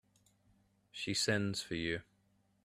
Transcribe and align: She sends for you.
She 0.91 1.13
sends 1.13 1.61
for 1.61 1.75
you. 1.75 2.01